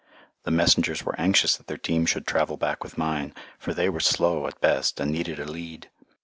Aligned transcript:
The 0.45 0.49
messengers 0.49 1.03
were 1.05 1.15
anxious 1.21 1.55
that 1.55 1.67
their 1.67 1.77
team 1.77 2.07
should 2.07 2.25
travel 2.25 2.57
back 2.57 2.83
with 2.83 2.97
mine, 2.97 3.35
for 3.59 3.71
they 3.71 3.87
were 3.87 3.99
slow 3.99 4.47
at 4.47 4.59
best 4.59 4.99
and 4.99 5.11
needed 5.11 5.37
a 5.39 5.45
lead. 5.45 5.91